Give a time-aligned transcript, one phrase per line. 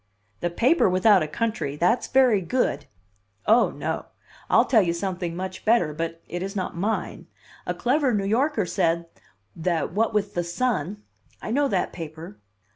[0.39, 1.75] "The paper without a country!
[1.75, 2.87] That's very good!"
[3.45, 4.07] "Oh, no!
[4.49, 7.27] I'll tell you something much better, but it is not mine.
[7.67, 9.05] A clever New Yorker said
[9.55, 11.03] that what with The Sun"
[11.43, 12.39] "I know that paper."